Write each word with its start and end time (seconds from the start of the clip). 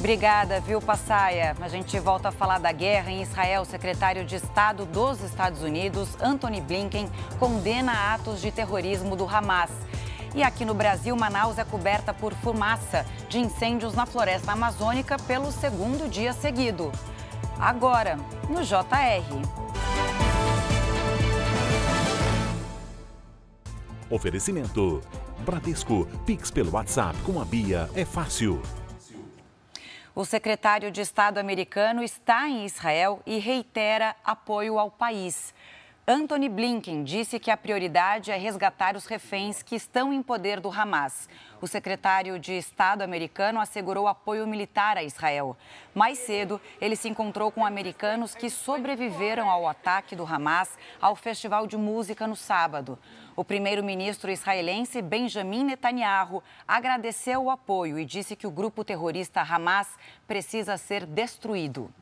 Obrigada, 0.00 0.60
viu, 0.60 0.80
Passaia? 0.80 1.54
A 1.60 1.68
gente 1.68 1.98
volta 1.98 2.30
a 2.30 2.32
falar 2.32 2.58
da 2.58 2.72
guerra 2.72 3.10
em 3.10 3.20
Israel. 3.20 3.60
O 3.60 3.66
secretário 3.66 4.24
de 4.24 4.34
Estado 4.34 4.86
dos 4.86 5.20
Estados 5.22 5.62
Unidos, 5.62 6.16
Anthony 6.22 6.58
Blinken, 6.62 7.06
condena 7.38 8.14
atos 8.14 8.40
de 8.40 8.50
terrorismo 8.50 9.14
do 9.14 9.28
Hamas. 9.28 9.70
E 10.34 10.42
aqui 10.42 10.64
no 10.64 10.72
Brasil, 10.72 11.14
Manaus 11.14 11.58
é 11.58 11.64
coberta 11.64 12.14
por 12.14 12.32
fumaça 12.32 13.04
de 13.28 13.38
incêndios 13.38 13.92
na 13.92 14.06
floresta 14.06 14.52
amazônica 14.52 15.18
pelo 15.18 15.52
segundo 15.52 16.08
dia 16.08 16.32
seguido. 16.32 16.90
Agora, 17.58 18.18
no 18.48 18.62
JR. 18.64 18.80
Oferecimento. 24.08 25.02
Bradesco. 25.40 26.06
Pix 26.24 26.50
pelo 26.50 26.72
WhatsApp 26.72 27.18
com 27.20 27.38
a 27.38 27.44
Bia 27.44 27.90
é 27.94 28.06
fácil. 28.06 28.62
O 30.20 30.24
secretário 30.26 30.90
de 30.90 31.00
Estado 31.00 31.38
americano 31.38 32.02
está 32.02 32.46
em 32.46 32.66
Israel 32.66 33.22
e 33.24 33.38
reitera 33.38 34.14
apoio 34.22 34.78
ao 34.78 34.90
país. 34.90 35.54
Anthony 36.06 36.48
Blinken 36.48 37.04
disse 37.04 37.38
que 37.38 37.50
a 37.50 37.56
prioridade 37.56 38.30
é 38.30 38.36
resgatar 38.36 38.96
os 38.96 39.06
reféns 39.06 39.62
que 39.62 39.76
estão 39.76 40.12
em 40.12 40.22
poder 40.22 40.58
do 40.58 40.70
Hamas. 40.70 41.28
O 41.60 41.68
secretário 41.68 42.38
de 42.38 42.54
Estado 42.54 43.02
americano 43.02 43.60
assegurou 43.60 44.08
apoio 44.08 44.46
militar 44.46 44.96
a 44.96 45.04
Israel. 45.04 45.56
Mais 45.94 46.18
cedo, 46.18 46.60
ele 46.80 46.96
se 46.96 47.08
encontrou 47.08 47.52
com 47.52 47.64
americanos 47.64 48.34
que 48.34 48.48
sobreviveram 48.48 49.48
ao 49.48 49.68
ataque 49.68 50.16
do 50.16 50.24
Hamas 50.24 50.76
ao 51.00 51.14
festival 51.14 51.66
de 51.66 51.76
música 51.76 52.26
no 52.26 52.34
sábado. 52.34 52.98
O 53.36 53.44
primeiro-ministro 53.44 54.30
israelense 54.30 55.02
Benjamin 55.02 55.64
Netanyahu 55.64 56.42
agradeceu 56.66 57.44
o 57.44 57.50
apoio 57.50 57.98
e 57.98 58.06
disse 58.06 58.34
que 58.34 58.46
o 58.46 58.50
grupo 58.50 58.82
terrorista 58.82 59.42
Hamas 59.42 59.88
precisa 60.26 60.76
ser 60.76 61.04
destruído. 61.06 61.92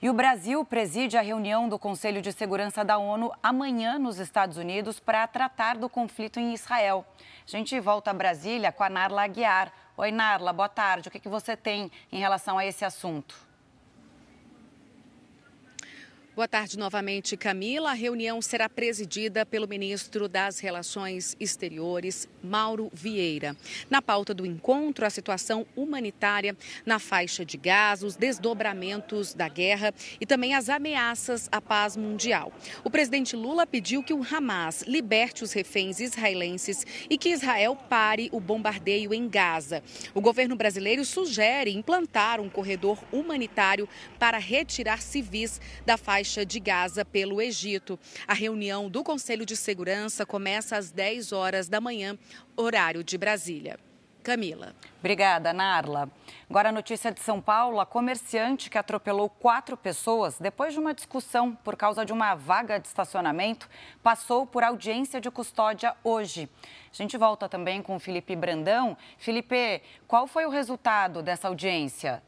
E 0.00 0.10
o 0.10 0.12
Brasil 0.12 0.62
preside 0.62 1.16
a 1.16 1.22
reunião 1.22 1.70
do 1.70 1.78
Conselho 1.78 2.20
de 2.20 2.30
Segurança 2.30 2.84
da 2.84 2.98
ONU 2.98 3.32
amanhã 3.42 3.98
nos 3.98 4.18
Estados 4.18 4.58
Unidos 4.58 5.00
para 5.00 5.26
tratar 5.26 5.78
do 5.78 5.88
conflito 5.88 6.38
em 6.38 6.52
Israel. 6.52 7.02
A 7.46 7.50
gente 7.50 7.80
volta 7.80 8.10
a 8.10 8.14
Brasília 8.14 8.70
com 8.70 8.84
a 8.84 8.90
Narla 8.90 9.22
Aguiar. 9.22 9.72
Oi, 9.96 10.12
Narla, 10.12 10.52
boa 10.52 10.68
tarde. 10.68 11.08
O 11.08 11.10
que, 11.10 11.18
que 11.18 11.30
você 11.30 11.56
tem 11.56 11.90
em 12.12 12.18
relação 12.18 12.58
a 12.58 12.66
esse 12.66 12.84
assunto? 12.84 13.45
Boa 16.36 16.46
tarde 16.46 16.78
novamente, 16.78 17.34
Camila. 17.34 17.92
A 17.92 17.94
reunião 17.94 18.42
será 18.42 18.68
presidida 18.68 19.46
pelo 19.46 19.66
ministro 19.66 20.28
das 20.28 20.58
Relações 20.58 21.34
Exteriores, 21.40 22.28
Mauro 22.42 22.90
Vieira. 22.92 23.56
Na 23.88 24.02
pauta 24.02 24.34
do 24.34 24.44
encontro, 24.44 25.06
a 25.06 25.08
situação 25.08 25.66
humanitária 25.74 26.54
na 26.84 26.98
faixa 26.98 27.42
de 27.42 27.56
Gaza, 27.56 28.06
os 28.06 28.16
desdobramentos 28.16 29.32
da 29.32 29.48
guerra 29.48 29.94
e 30.20 30.26
também 30.26 30.54
as 30.54 30.68
ameaças 30.68 31.48
à 31.50 31.58
paz 31.58 31.96
mundial. 31.96 32.52
O 32.84 32.90
presidente 32.90 33.34
Lula 33.34 33.66
pediu 33.66 34.02
que 34.02 34.12
o 34.12 34.22
Hamas 34.22 34.82
liberte 34.82 35.42
os 35.42 35.54
reféns 35.54 36.00
israelenses 36.00 36.84
e 37.08 37.16
que 37.16 37.30
Israel 37.30 37.74
pare 37.74 38.28
o 38.30 38.40
bombardeio 38.40 39.14
em 39.14 39.26
Gaza. 39.26 39.82
O 40.12 40.20
governo 40.20 40.54
brasileiro 40.54 41.02
sugere 41.02 41.70
implantar 41.72 42.42
um 42.42 42.50
corredor 42.50 43.02
humanitário 43.10 43.88
para 44.18 44.36
retirar 44.36 45.00
civis 45.00 45.58
da 45.86 45.96
faixa 45.96 46.25
faixa 46.26 46.44
de 46.44 46.58
Gaza 46.58 47.04
pelo 47.04 47.40
Egito. 47.40 47.96
A 48.26 48.34
reunião 48.34 48.90
do 48.90 49.04
Conselho 49.04 49.46
de 49.46 49.56
Segurança 49.56 50.26
começa 50.26 50.76
às 50.76 50.90
10 50.90 51.30
horas 51.30 51.68
da 51.68 51.80
manhã, 51.80 52.18
horário 52.56 53.04
de 53.04 53.16
Brasília. 53.16 53.78
Camila. 54.24 54.74
Obrigada, 54.98 55.52
Narla. 55.52 56.10
Agora 56.50 56.70
a 56.70 56.72
notícia 56.72 57.12
de 57.12 57.20
São 57.20 57.40
Paulo: 57.40 57.78
a 57.78 57.86
comerciante 57.86 58.68
que 58.68 58.76
atropelou 58.76 59.30
quatro 59.30 59.76
pessoas 59.76 60.36
depois 60.40 60.72
de 60.72 60.80
uma 60.80 60.92
discussão 60.92 61.54
por 61.54 61.76
causa 61.76 62.04
de 62.04 62.12
uma 62.12 62.34
vaga 62.34 62.80
de 62.80 62.88
estacionamento 62.88 63.68
passou 64.02 64.44
por 64.44 64.64
audiência 64.64 65.20
de 65.20 65.30
custódia 65.30 65.94
hoje. 66.02 66.48
A 66.92 66.96
gente 66.96 67.16
volta 67.16 67.48
também 67.48 67.80
com 67.80 67.94
o 67.94 68.00
Felipe 68.00 68.34
Brandão. 68.34 68.96
Felipe, 69.16 69.80
qual 70.08 70.26
foi 70.26 70.44
o 70.44 70.50
resultado 70.50 71.22
dessa 71.22 71.46
audiência? 71.46 72.20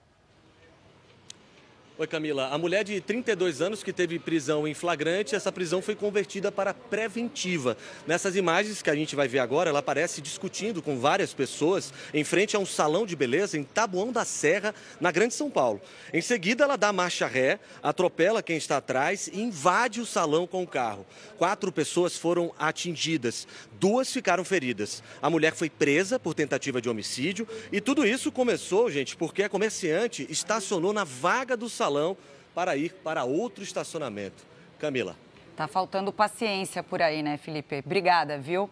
Oi, 2.01 2.07
Camila. 2.07 2.47
A 2.51 2.57
mulher 2.57 2.85
de 2.85 3.01
32 3.01 3.61
anos 3.61 3.83
que 3.83 3.93
teve 3.93 4.21
prisão 4.21 4.69
em 4.69 4.73
flagrante, 4.73 5.35
essa 5.35 5.51
prisão 5.51 5.83
foi 5.83 5.97
convertida 5.97 6.53
para 6.53 6.73
preventiva. 6.73 7.77
Nessas 8.07 8.37
imagens 8.37 8.81
que 8.81 8.89
a 8.89 8.95
gente 8.95 9.17
vai 9.17 9.27
ver 9.27 9.41
agora, 9.41 9.71
ela 9.71 9.81
aparece 9.81 10.21
discutindo 10.21 10.81
com 10.81 10.97
várias 10.97 11.35
pessoas 11.35 11.93
em 12.15 12.23
frente 12.23 12.55
a 12.55 12.61
um 12.61 12.65
salão 12.65 13.05
de 13.05 13.17
beleza 13.17 13.59
em 13.59 13.65
Tabuão 13.65 14.13
da 14.13 14.25
Serra, 14.25 14.73
na 15.01 15.11
Grande 15.11 15.35
São 15.35 15.51
Paulo. 15.51 15.81
Em 16.15 16.21
seguida, 16.21 16.63
ela 16.63 16.77
dá 16.77 16.93
marcha 16.93 17.27
ré, 17.27 17.59
atropela 17.83 18.45
quem 18.45 18.57
está 18.57 18.77
atrás 18.77 19.27
e 19.27 19.41
invade 19.41 20.01
o 20.01 20.07
salão 20.07 20.47
com 20.47 20.63
o 20.63 20.69
carro. 20.69 21.05
Quatro 21.37 21.73
pessoas 21.73 22.17
foram 22.17 22.55
atingidas, 22.61 23.49
duas 23.73 24.13
ficaram 24.13 24.45
feridas. 24.45 25.03
A 25.21 25.29
mulher 25.29 25.53
foi 25.53 25.69
presa 25.69 26.17
por 26.17 26.33
tentativa 26.33 26.81
de 26.81 26.89
homicídio 26.89 27.49
e 27.73 27.81
tudo 27.81 28.07
isso 28.07 28.31
começou, 28.31 28.89
gente, 28.89 29.17
porque 29.17 29.43
a 29.43 29.49
comerciante 29.49 30.25
estacionou 30.31 30.93
na 30.93 31.03
vaga 31.03 31.57
do 31.57 31.69
salão 31.69 31.88
salão 31.89 32.17
para 32.55 32.77
ir 32.77 32.93
para 33.03 33.25
outro 33.25 33.65
estacionamento. 33.65 34.45
Camila. 34.79 35.17
Tá 35.57 35.67
faltando 35.67 36.13
paciência 36.13 36.83
por 36.83 37.03
aí, 37.03 37.23
né, 37.23 37.37
Felipe? 37.37 37.83
Obrigada, 37.85 38.39
viu? 38.39 38.71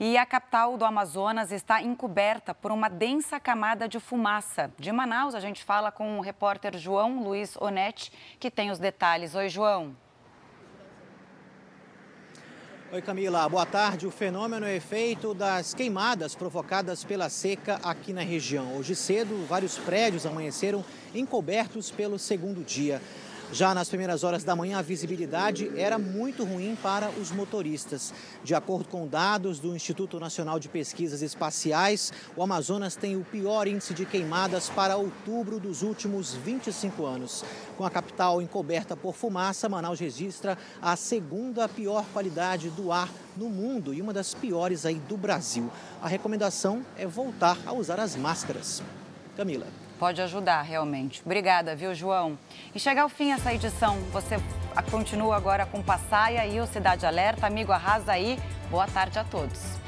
E 0.00 0.18
a 0.18 0.26
capital 0.26 0.76
do 0.76 0.84
Amazonas 0.84 1.52
está 1.52 1.80
encoberta 1.80 2.54
por 2.54 2.72
uma 2.72 2.88
densa 2.88 3.38
camada 3.38 3.88
de 3.88 4.00
fumaça. 4.00 4.70
De 4.78 4.90
Manaus, 4.90 5.34
a 5.34 5.40
gente 5.40 5.62
fala 5.62 5.92
com 5.92 6.18
o 6.18 6.20
repórter 6.20 6.76
João 6.76 7.22
Luiz 7.22 7.56
Onetti, 7.56 8.10
que 8.40 8.50
tem 8.50 8.70
os 8.70 8.78
detalhes. 8.78 9.34
Oi, 9.34 9.48
João. 9.48 9.94
Oi, 12.92 13.02
Camila. 13.02 13.48
Boa 13.48 13.66
tarde. 13.66 14.06
O 14.06 14.12
fenômeno 14.12 14.64
é 14.64 14.76
efeito 14.76 15.34
das 15.34 15.74
queimadas 15.74 16.36
provocadas 16.36 17.02
pela 17.02 17.28
seca 17.28 17.80
aqui 17.82 18.12
na 18.12 18.20
região. 18.20 18.76
Hoje 18.76 18.94
cedo, 18.94 19.44
vários 19.48 19.76
prédios 19.76 20.24
amanheceram 20.24 20.84
encobertos 21.12 21.90
pelo 21.90 22.16
segundo 22.16 22.62
dia. 22.64 23.02
Já 23.52 23.72
nas 23.72 23.88
primeiras 23.88 24.24
horas 24.24 24.42
da 24.42 24.56
manhã, 24.56 24.78
a 24.78 24.82
visibilidade 24.82 25.70
era 25.76 25.98
muito 25.98 26.44
ruim 26.44 26.76
para 26.82 27.10
os 27.10 27.30
motoristas. 27.30 28.12
De 28.42 28.54
acordo 28.54 28.88
com 28.88 29.06
dados 29.06 29.60
do 29.60 29.74
Instituto 29.74 30.18
Nacional 30.18 30.58
de 30.58 30.68
Pesquisas 30.68 31.22
Espaciais, 31.22 32.12
o 32.36 32.42
Amazonas 32.42 32.96
tem 32.96 33.16
o 33.16 33.24
pior 33.24 33.68
índice 33.68 33.94
de 33.94 34.04
queimadas 34.04 34.68
para 34.68 34.96
outubro 34.96 35.60
dos 35.60 35.82
últimos 35.82 36.34
25 36.34 37.06
anos. 37.06 37.44
Com 37.76 37.84
a 37.84 37.90
capital 37.90 38.42
encoberta 38.42 38.96
por 38.96 39.14
fumaça, 39.14 39.68
Manaus 39.68 40.00
registra 40.00 40.58
a 40.82 40.96
segunda 40.96 41.68
pior 41.68 42.04
qualidade 42.12 42.68
do 42.70 42.90
ar 42.90 43.08
no 43.36 43.48
mundo 43.48 43.94
e 43.94 44.02
uma 44.02 44.12
das 44.12 44.34
piores 44.34 44.84
aí 44.84 44.96
do 44.96 45.16
Brasil. 45.16 45.70
A 46.02 46.08
recomendação 46.08 46.84
é 46.98 47.06
voltar 47.06 47.56
a 47.64 47.72
usar 47.72 48.00
as 48.00 48.16
máscaras. 48.16 48.82
Camila 49.36 49.66
pode 49.98 50.20
ajudar 50.22 50.62
realmente. 50.62 51.22
Obrigada, 51.24 51.74
viu, 51.74 51.94
João? 51.94 52.38
E 52.74 52.78
chega 52.78 53.02
ao 53.02 53.08
fim 53.08 53.32
essa 53.32 53.52
edição. 53.52 53.98
Você 54.12 54.36
continua 54.90 55.36
agora 55.36 55.66
com 55.66 55.82
Passaia 55.82 56.46
e 56.46 56.60
o 56.60 56.66
Cidade 56.66 57.06
Alerta. 57.06 57.46
Amigo, 57.46 57.72
arrasa 57.72 58.12
aí. 58.12 58.38
Boa 58.70 58.86
tarde 58.86 59.18
a 59.18 59.24
todos. 59.24 59.78